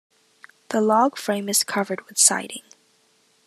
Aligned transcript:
The 0.69 0.81
log 0.81 1.15
frame 1.15 1.47
is 1.47 1.63
covered 1.63 2.07
with 2.07 2.17
siding. 2.17 2.63